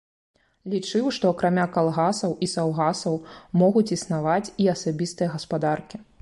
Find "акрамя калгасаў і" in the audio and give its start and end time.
1.35-2.49